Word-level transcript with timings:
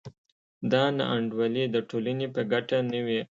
دا 0.71 0.83
نا 0.97 1.03
انډولي 1.15 1.63
د 1.69 1.77
ټولنې 1.89 2.27
په 2.35 2.41
ګټه 2.51 2.77
نه 2.91 2.99
وي. 3.05 3.21